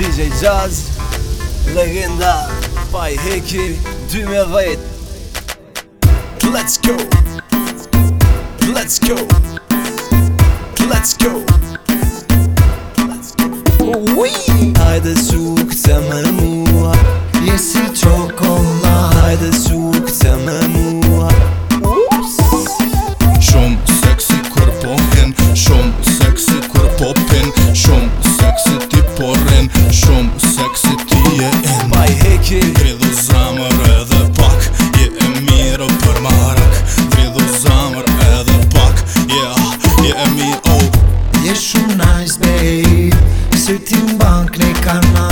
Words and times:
DJ 0.00 0.30
Jazz 0.40 0.88
Legenda 1.74 2.48
Paj 2.90 3.16
heki 3.18 3.76
Dime 4.10 4.44
Let's 6.50 6.78
go 6.78 6.96
Let's 8.72 8.98
go 8.98 9.14
Let's 10.88 11.14
go 11.18 11.44
Hajde 14.80 15.14
su, 15.22 15.42
këtëm 15.68 16.08
e 16.16 16.24
mua 16.38 16.92
Jë 17.44 17.58
si 17.66 17.84
të 18.00 18.16
komla 18.40 18.94
Hajde 19.18 19.52
su, 19.60 19.82
këtëm 20.08 20.48
e 20.54 20.88
mua 21.04 21.28
Ups 21.82 22.40
Shumë 23.52 24.00
seks 24.00 24.32
i 24.32 24.40
kërpo 24.48 24.96
hen 25.18 25.36
Shumë 25.66 26.16
seks 26.22 26.48
i 26.56 26.60
kërpo 26.72 27.12
pen 27.28 27.52
Shumë 27.84 28.29
Jesh 41.44 41.60
shumë 41.70 41.94
nice 41.96 42.36
babe 42.44 43.56
sütün 43.56 44.10
bank 44.20 44.58
ne 44.58 44.68
karna, 44.84 45.28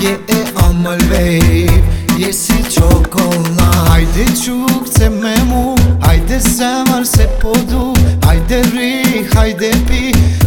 ye 0.00 0.12
e, 0.14 0.38
e 0.38 0.54
amëll 0.64 1.02
babe 1.10 1.82
Je 2.20 2.32
si 2.32 2.56
qokolla 2.76 3.68
Hajde 3.90 4.24
quk 4.40 4.88
se 4.94 5.08
me 5.12 5.34
mu 5.52 5.62
Hajde 6.06 6.40
zemër 6.56 7.04
se 7.04 7.28
po 7.42 7.52
du 7.72 7.92
Hajde 8.26 8.62
ri, 8.72 9.24
hajde 9.34 9.72
pi 9.88 10.04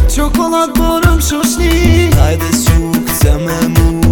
Qokollat 0.10 0.74
borëm 0.78 1.22
shoshni 1.22 2.10
Hajde 2.18 2.52
çuk 2.66 3.14
se 3.24 3.36
me 3.46 3.60
mu 3.78 4.03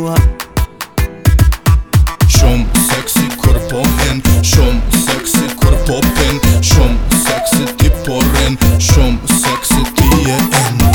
mua 0.00 0.16
Shumë 2.36 2.82
seksi 2.88 3.24
kur 3.42 3.56
popin 3.70 4.20
Shumë 4.52 5.00
seksi 5.08 5.44
kur 5.60 5.76
popin 5.90 6.38
Shumë 6.70 7.20
seksi 7.24 7.66
ti 7.80 7.90
porin 8.06 8.56
Shumë 8.90 9.38
seksi 9.44 9.82
ti 9.98 10.08
e 10.34 10.38
in 10.60 10.86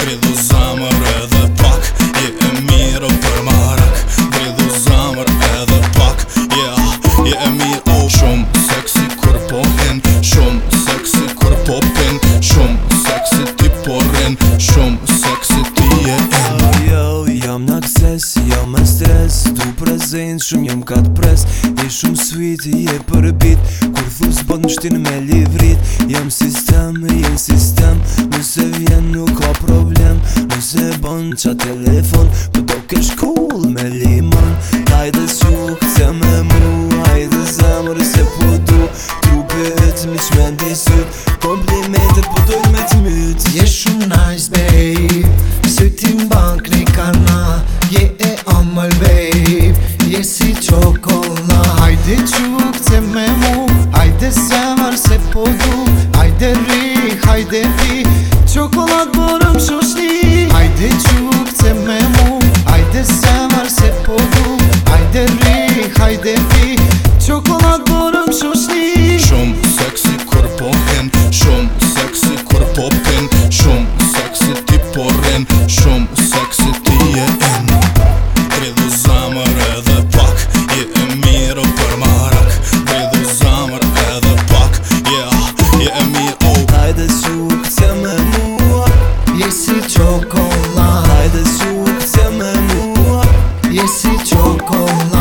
Gridu 0.00 0.32
zamër 0.48 0.98
edhe 1.18 1.44
pak 1.60 1.92
Je 2.22 2.32
e 2.32 3.12
për 3.22 3.38
marak 3.48 4.02
Gridu 4.36 4.70
zamër 4.86 5.30
edhe 5.58 5.78
pak 5.98 6.24
Yeah, 6.56 6.88
je 7.28 7.36
e 7.36 7.52
miro 7.58 7.98
oh. 8.00 8.08
Shumë 8.18 8.64
seksi 8.70 9.06
kur 9.22 9.38
popin 9.52 10.02
Shumë 10.32 10.82
seksi 10.88 11.24
kur 11.42 11.54
popin 11.70 12.20
Shumë 12.52 12.98
seksi 13.06 13.42
ti 13.60 13.72
porin 13.86 14.40
Shumë 14.70 15.14
seksi 15.22 15.62
ti 15.70 15.73
të 20.44 20.50
shumë 20.50 20.68
jëm 20.68 20.80
ka 20.88 20.96
të 21.00 21.10
pres 21.16 21.42
I 21.64 21.86
shumë 21.94 22.20
sweet 22.20 22.64
i 22.68 22.82
për 23.08 23.28
përbit 23.28 23.68
Kur 23.96 24.08
thus 24.16 24.42
bot 24.48 24.60
në 24.66 24.70
shtinë 24.74 24.98
me 25.04 25.14
livrit 25.24 26.10
Jam 26.12 26.26
sistem, 26.34 26.98
jëm 27.08 27.38
sistem 27.40 28.02
Nëse 28.34 28.66
vjen 28.76 29.06
nuk 29.14 29.32
ka 29.40 29.50
problem 29.62 30.18
Nëse 30.52 30.90
bon 31.04 31.30
qa 31.32 31.54
telefon 31.64 32.28
Po 32.52 32.60
do 32.60 32.76
ke 32.90 33.00
shkull 33.08 33.64
me 33.72 33.86
liman 33.94 34.52
Hajde 34.92 35.22
dhe 35.22 35.82
se 35.94 36.10
me 36.20 36.34
mu 36.50 36.74
Hajde 37.08 37.40
zemër 37.56 38.04
se 38.12 38.26
po 38.36 38.52
du 38.68 38.80
Trupe 39.24 39.64
e 39.70 39.94
të 39.96 40.12
mi 40.12 40.20
shmen 40.28 40.60
dhe 40.60 40.74
sur 40.82 41.22
Komplimentet 41.46 42.28
po 42.34 42.44
dojnë 42.52 42.74
me 42.76 42.84
të 42.92 43.00
mytë 43.06 43.56
Je 43.60 43.68
shumë 43.78 44.12
nice 44.12 44.52
babe 44.52 45.24
Sëjtim 45.78 46.28
bank 46.32 46.68
një 46.76 46.84
ka 46.92 47.03
fi, 57.62 58.02
Qokolat 58.52 59.12
borëm 59.14 59.58
shoshni 59.62 60.48
Ajde 60.58 60.88
quk 61.04 61.50
të 61.54 61.70
me 61.86 61.98
mu 62.16 62.38
Ajde 62.74 63.04
se 63.06 63.66
se 63.76 63.90
po 64.06 64.16
du 64.16 64.58
Ajde 64.94 65.26
ri, 65.26 65.84
ajde 66.02 66.34
fi 66.50 66.74
Qokolat 67.22 67.84
borëm 67.90 68.30
shoshni 68.40 69.18
Shumë 69.28 69.54
seksi 69.78 70.14
kur 70.32 70.48
po 70.58 70.72
hen 70.90 71.10
Shumë 71.40 71.92
seksi 71.94 72.34
kur 72.50 72.64
po 72.76 72.88
pen 73.06 73.30
Shumë 73.60 73.86
seksi 74.16 74.50
ti 74.70 74.80
po 74.94 75.06
ren 75.22 75.46
Shumë 75.78 76.26
seksi 76.34 76.72
ti 76.88 76.98
e 77.12 77.28
en 77.28 77.70
Kredu 78.56 78.88
zamër 79.04 79.54
edhe 79.76 80.00
pak 80.16 80.58
Je 80.74 80.88
e 80.88 81.06
miro 81.22 81.66
për 81.78 81.94
marak 82.02 82.58
Kredu 82.82 83.22
zamër 83.40 83.86
edhe 84.08 84.34
pak 84.56 84.80
Yeah, 85.12 85.38
je 85.84 85.94
e 85.94 86.04
miro 86.12 86.50
oh. 86.52 86.82
Ajde 86.82 87.08
su 87.20 87.33
e 93.74 93.78
esse 93.78 94.08
chocolate. 94.24 95.13